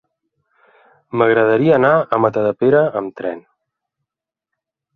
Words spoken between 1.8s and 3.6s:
anar a Matadepera amb tren.